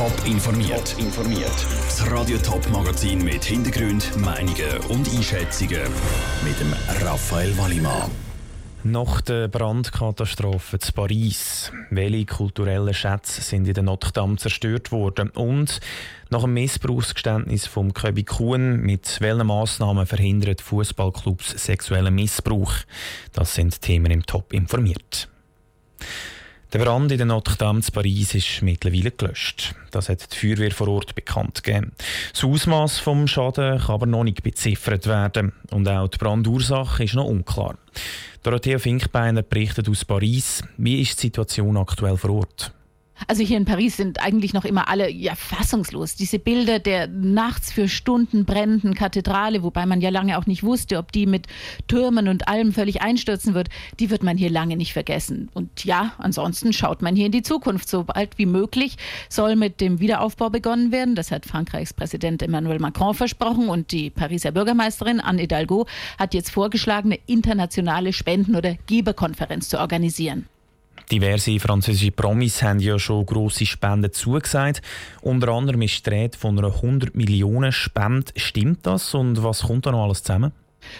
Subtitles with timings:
[0.00, 0.96] Top informiert.
[0.98, 1.66] informiert.
[1.84, 5.82] Das Radio Top Magazin mit Hintergrund, Meinungen und Einschätzungen
[6.42, 6.72] mit dem
[7.06, 8.10] Raphael Wallimann.
[8.82, 15.28] Nach der Brandkatastrophe in Paris, welche kulturellen Schätze sind in der Notre Dame zerstört worden
[15.34, 15.80] und
[16.30, 22.72] nach dem Missbrauchsgeständnis von Köbi Kuhn, mit welchen Massnahmen verhindert Fußballclubs sexuellen Missbrauch?
[23.34, 25.28] Das sind Themen im Top informiert.
[26.72, 29.74] Der Brand in der Notre Dame zu Paris ist mittlerweile gelöscht.
[29.90, 31.90] Das hat die Feuerwehr vor Ort bekannt gegeben.
[32.32, 37.14] Das Ausmaß des Schadens kann aber noch nicht beziffert werden und auch die Brandursache ist
[37.14, 37.74] noch unklar.
[38.44, 40.62] Dorothea Finkbeiner berichtet aus Paris.
[40.76, 42.72] Wie ist die Situation aktuell vor Ort?
[43.26, 46.14] Also hier in Paris sind eigentlich noch immer alle ja fassungslos.
[46.14, 50.98] Diese Bilder der nachts für Stunden brennenden Kathedrale, wobei man ja lange auch nicht wusste,
[50.98, 51.46] ob die mit
[51.88, 55.48] Türmen und allem völlig einstürzen wird, die wird man hier lange nicht vergessen.
[55.54, 57.88] Und ja, ansonsten schaut man hier in die Zukunft.
[57.88, 58.96] So bald wie möglich
[59.28, 61.14] soll mit dem Wiederaufbau begonnen werden.
[61.14, 65.86] Das hat Frankreichs Präsident Emmanuel Macron versprochen und die Pariser Bürgermeisterin Anne Hidalgo
[66.18, 70.46] hat jetzt vorgeschlagen, eine internationale Spenden- oder Geberkonferenz zu organisieren.
[71.10, 74.80] Diverse französische Promis haben ja schon grosse Spenden zugesagt.
[75.22, 78.32] Unter anderem ist die Rede von einer 100 Millionen Spende.
[78.36, 80.52] Stimmt das und was kommt da noch alles zusammen?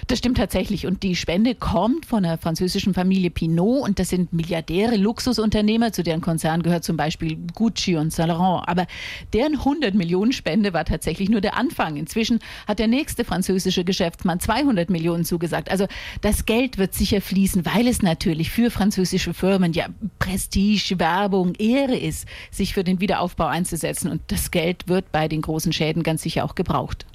[0.07, 0.87] Das stimmt tatsächlich.
[0.87, 3.83] Und die Spende kommt von der französischen Familie Pinot.
[3.83, 8.69] Und das sind Milliardäre, Luxusunternehmer, zu deren Konzern gehört zum Beispiel Gucci und Saint Laurent.
[8.69, 8.87] Aber
[9.33, 11.97] deren 100 Millionen Spende war tatsächlich nur der Anfang.
[11.97, 15.71] Inzwischen hat der nächste französische Geschäftsmann 200 Millionen zugesagt.
[15.71, 15.87] Also
[16.21, 19.87] das Geld wird sicher fließen, weil es natürlich für französische Firmen ja
[20.19, 24.11] Prestige, Werbung, Ehre ist, sich für den Wiederaufbau einzusetzen.
[24.11, 27.07] Und das Geld wird bei den großen Schäden ganz sicher auch gebraucht.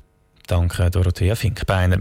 [0.48, 2.00] Danke, Dorothea Finkbeiner.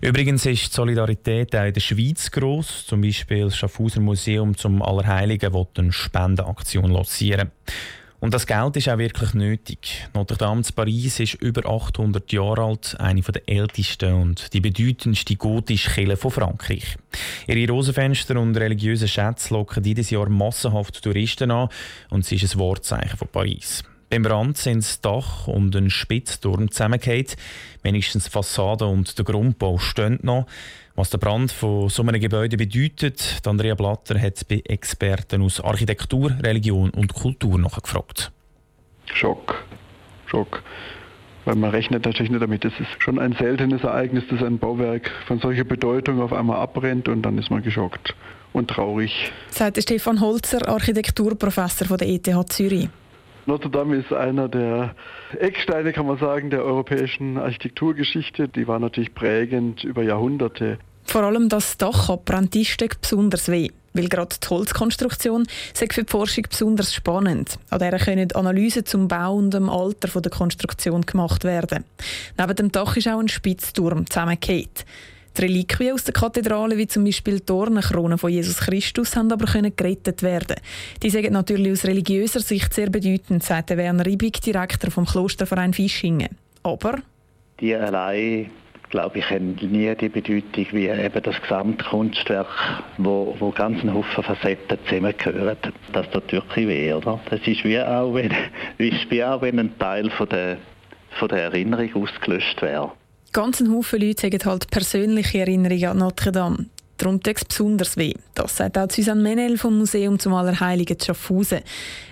[0.00, 2.86] Übrigens ist die Solidarität auch in der Schweiz gross.
[2.86, 7.50] Zum Beispiel das Schaffhauser Museum zum Allerheiligen will eine Spendenaktion lancieren.
[8.20, 10.08] Und das Geld ist auch wirklich nötig.
[10.12, 15.36] Notre Dame zu Paris ist über 800 Jahre alt, eine der ältesten und die bedeutendste
[15.36, 16.96] gotische Kirche von Frankreich.
[17.46, 21.68] Ihre Rosenfenster und religiösen Schätze locken jedes Jahr massenhaft Touristen an
[22.10, 23.84] und sie ist ein Wortzeichen von Paris.
[24.10, 27.26] Beim Brand sind das Dach und ein Spitzturm zusammengefallen.
[27.82, 30.46] Wenigstens die Fassade und der Grundbau stehen noch.
[30.94, 36.32] Was der Brand von so einem Gebäude bedeutet, Andrea Blatter hat bei Experten aus Architektur,
[36.42, 38.32] Religion und Kultur nachgefragt.
[39.12, 39.62] Schock.
[40.26, 40.62] Schock.
[41.44, 42.64] Weil man rechnet natürlich nicht damit.
[42.64, 47.08] Es ist schon ein seltenes Ereignis, dass ein Bauwerk von solcher Bedeutung auf einmal abbrennt
[47.08, 48.14] und dann ist man geschockt
[48.54, 49.30] und traurig.
[49.50, 52.88] Sagt Stefan Holzer, Architekturprofessor von der ETH Zürich.
[53.48, 54.94] Notre Dame ist einer der
[55.38, 58.46] Ecksteine, kann man sagen, der europäischen Architekturgeschichte.
[58.46, 60.76] Die war natürlich prägend über Jahrhunderte.
[61.04, 66.10] Vor allem das Dach abbrennt ist besonders weh, weil gerade die Holzkonstruktion ist für die
[66.10, 67.58] Forschung besonders spannend.
[67.70, 71.84] An der können Analysen zum Bau und dem Alter der Konstruktion gemacht werden.
[72.36, 74.68] Neben dem Dach ist auch ein Spitzturm zusammengefallen.
[75.36, 79.46] Die Reliquien aus der Kathedrale, wie zum Beispiel die Dornenkrone von Jesus Christus, haben aber
[79.46, 80.56] können gerettet werden.
[81.02, 86.30] Die sind natürlich aus religiöser Sicht sehr bedeutend, sagt Werner Ribig, Direktor vom Klosterverein Fischingen.
[86.62, 86.98] Aber
[87.60, 88.50] die allein
[88.90, 92.46] glaube ich, haben nie die Bedeutung wie eben das Gesamtkunstwerk,
[92.98, 95.56] wo, wo ganz ein Haufen Facetten zusammengehören.
[95.92, 97.20] Das tut wirklich weh, oder?
[97.30, 98.32] Das ist wie auch, wenn,
[98.78, 100.58] wie auch, wenn ein Teil von der,
[101.18, 102.92] von der Erinnerung ausgelöscht wäre.
[103.32, 106.66] Ganz ein Haufen Leute haben halt persönliche Erinnerungen an Notre Dame.
[106.96, 108.14] Darum tut es besonders weh.
[108.34, 111.60] Das sagt auch Susanne Menel vom Museum zum Allerheiligen Schaffhausen.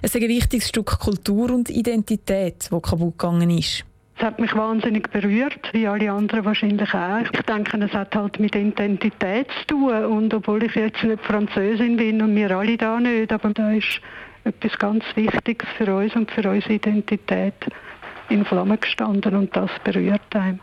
[0.02, 3.84] Es ist ein wichtiges Stück Kultur und Identität, das kaputt gegangen ist.
[4.18, 7.20] Es hat mich wahnsinnig berührt, wie alle anderen wahrscheinlich auch.
[7.20, 10.04] Ich denke, es hat halt mit Identität zu tun.
[10.04, 14.00] Und obwohl ich jetzt nicht Französin bin und wir alle da nicht, aber da ist
[14.44, 17.54] etwas ganz Wichtiges für uns und für unsere Identität
[18.28, 20.60] in Flammen gestanden und das berührt einem.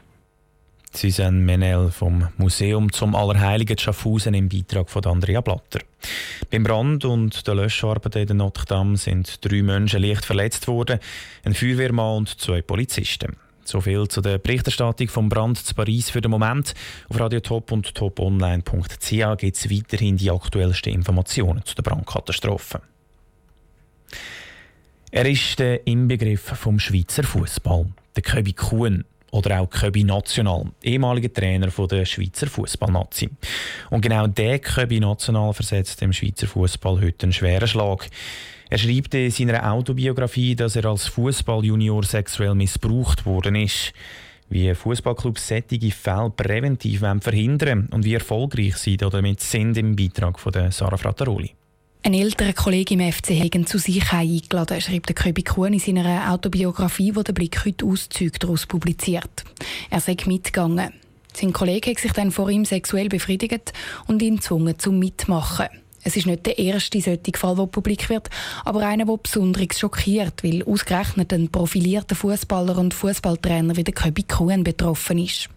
[0.95, 5.79] Susanne Menel vom Museum zum Allerheiligen Schaffhausen im Beitrag von Andrea Blatter.
[6.51, 10.99] Beim Brand und der Löscharbeiten in der Notre Dame sind drei Menschen leicht verletzt worden,
[11.43, 13.35] ein Feuerwehrmann und zwei Polizisten.
[13.65, 16.73] So viel zu der Berichterstattung vom Brand zu Paris für den Moment.
[17.09, 22.81] Auf radiotop und toponline.ch gibt es weiterhin die aktuellsten Informationen zu der Brandkatastrophe.
[25.11, 27.85] Er ist der Inbegriff vom Schweizer Fußball,
[28.15, 33.29] der Köbi Kuhn oder auch Köbi National, ehemaliger Trainer der Schweizer Fußballnazi.
[33.89, 38.07] Und genau der Köbi National versetzt dem Schweizer Fußball heute einen schweren Schlag.
[38.69, 43.91] Er schreibt in seiner Autobiografie, dass er als Fußballjunior sexuell missbraucht worden ist.
[44.49, 50.53] Wie Fußballclubs sättige Fälle präventiv verhindern und wie erfolgreich sie damit sind im Beitrag von
[50.71, 51.55] Sarah Frattaroli.
[52.05, 56.33] Ein älterer Kollege im FC Hegen zu sich eingeladen, schreibt der Köbi Kuhn in seiner
[56.33, 59.45] Autobiografie, wo der Blick heute Auszüge daraus publiziert.
[59.89, 60.91] Er sei mitgegangen.
[61.33, 63.71] Sein Kollege hat sich dann vor ihm sexuell befriedigt
[64.05, 65.69] und ihn gezwungen zum Mitmachen.
[66.03, 68.29] Es ist nicht der erste solche Fall, der publik wird,
[68.65, 74.23] aber einer, der besonders schockiert, weil ausgerechnet ein profilierter Fußballer und Fußballtrainer wie der Köbi
[74.23, 75.49] Kuhn betroffen ist.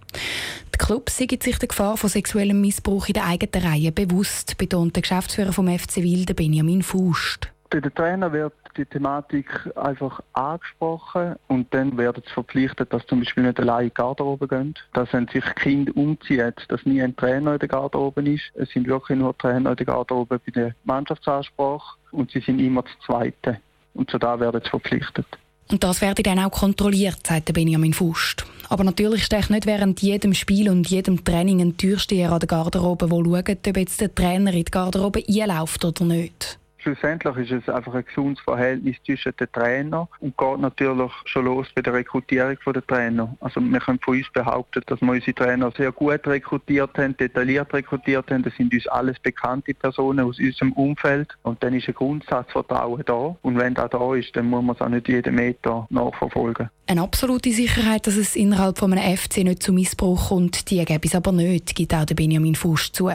[0.74, 4.94] Die Clubs sind sich der Gefahr von sexuellem Missbrauch in der eigenen Reihe bewusst, betont
[4.94, 7.48] der Geschäftsführer vom FC Wilde Benjamin Fust.
[7.70, 13.20] Bei den Trainer wird die Thematik einfach angesprochen und dann werden sie verpflichtet, dass zum
[13.20, 14.74] Beispiel nicht allein in die Garderobe gehen.
[14.92, 18.44] Dass wenn sich Kind umzieht, dass nie ein Trainer in der Garderobe ist.
[18.54, 22.82] Es sind wirklich nur Trainer in der Garderobe bei der Mannschaftsansprache und sie sind immer
[22.82, 23.60] das Zweite.
[23.94, 25.26] Und zu da werden sie verpflichtet.
[25.68, 28.46] Und das werde dann auch kontrolliert, sagt Benjamin Fust.
[28.68, 33.08] Aber natürlich steht nicht während jedem Spiel und jedem Training ein Türsteher an der Garderobe,
[33.08, 36.58] der schaut, ob jetzt der Trainer in die Garderobe einläuft oder nicht.
[36.86, 41.66] Schlussendlich ist es einfach ein gesundes Verhältnis zwischen den Trainern und geht natürlich schon los
[41.74, 43.36] bei der Rekrutierung der Trainer.
[43.40, 47.74] Also wir können von uns behaupten, dass wir unsere Trainer sehr gut rekrutiert haben, detailliert
[47.74, 48.44] rekrutiert haben.
[48.44, 53.34] Das sind uns alles bekannte Personen aus unserem Umfeld und dann ist ein Grundsatzvertrauen da
[53.42, 56.70] und wenn das da ist, dann muss man es auch nicht jeden Meter nachverfolgen.
[56.86, 61.08] Eine absolute Sicherheit, dass es innerhalb von einem FC nicht zu Missbrauch kommt, die gäbe
[61.08, 63.10] es aber nicht, gibt auch der Benjamin Fuß zu.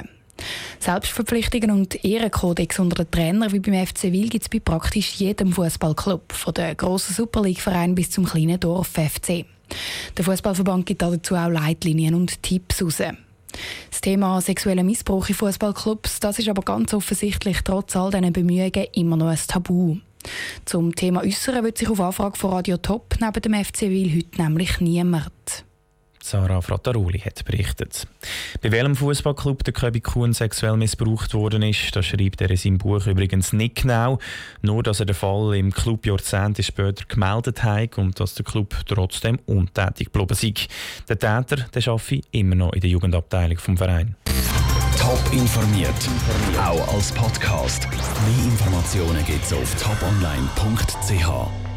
[0.80, 5.54] Selbstverpflichtungen und Ehrenkodex unter den Trainern wie beim FC Wil gibt es bei praktisch jedem
[5.54, 9.46] Fußballclub, von der grossen Super League-Verein bis zum kleinen Dorf FC.
[10.18, 13.02] Der Fußballverband gibt dazu auch Leitlinien und Tipps raus.
[13.90, 18.88] Das Thema sexueller Missbrauch in Fußballclubs, das ist aber ganz offensichtlich trotz all diesen Bemühungen
[18.94, 19.98] immer noch ein Tabu.
[20.66, 24.42] Zum Thema Äußeren wird sich auf Anfrage von Radio Top neben dem FC Wil heute
[24.42, 25.66] nämlich niemand.
[26.24, 28.08] Sarah Frattaroli hat berichtet.
[28.62, 32.78] Bei welchem Fußballclub der Köbi Kuhn sexuell missbraucht worden ist, das schreibt er in seinem
[32.78, 34.20] Buch übrigens nicht genau.
[34.62, 38.76] Nur, dass er den Fall im Club Jahrzehnte später gemeldet hat und dass der Club
[38.86, 40.54] trotzdem untätig geblieben sei.
[41.10, 44.16] Der Täter der arbeitet immer noch in der Jugendabteilung vom Verein.
[44.98, 45.90] Top informiert,
[46.60, 47.88] auch als Podcast.
[47.90, 51.71] Mehr Informationen gibt es auf toponline.ch.